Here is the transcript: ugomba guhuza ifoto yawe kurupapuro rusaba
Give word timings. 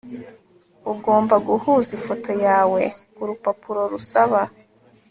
ugomba 0.93 1.35
guhuza 1.47 1.89
ifoto 1.99 2.31
yawe 2.45 2.81
kurupapuro 3.15 3.81
rusaba 3.91 4.41